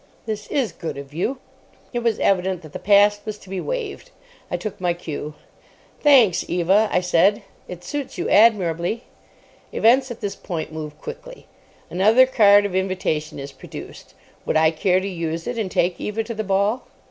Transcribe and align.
This 0.25 0.47
is 0.47 0.71
good 0.71 0.97
of 0.97 1.13
you!" 1.13 1.37
It 1.93 1.99
was 1.99 2.17
evident 2.17 2.63
that 2.63 2.73
the 2.73 2.79
past 2.79 3.21
was 3.23 3.37
to 3.37 3.49
be 3.51 3.61
waived. 3.61 4.09
I 4.49 4.57
took 4.57 4.81
my 4.81 4.95
cue. 4.95 5.35
"Thanks, 5.99 6.43
Eva," 6.49 6.89
I 6.91 7.01
said; 7.01 7.43
"it 7.67 7.83
suits 7.83 8.17
you 8.17 8.27
admirably." 8.27 9.03
Events 9.71 10.09
at 10.09 10.19
this 10.19 10.35
point 10.35 10.73
move 10.73 10.97
quickly. 10.99 11.45
Another 11.91 12.25
card 12.25 12.65
of 12.65 12.73
invitation 12.73 13.37
is 13.37 13.51
produced. 13.51 14.15
Would 14.43 14.57
I 14.57 14.71
care 14.71 14.99
to 14.99 15.07
use 15.07 15.45
it, 15.45 15.59
and 15.59 15.69
take 15.69 16.01
Eva 16.01 16.23
to 16.23 16.33
the 16.33 16.43
ball? 16.43 16.87